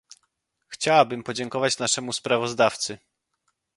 [0.69, 2.97] Chciałabym podziękować naszemu sprawozdawcy